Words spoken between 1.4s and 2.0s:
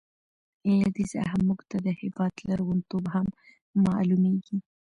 موږ ته د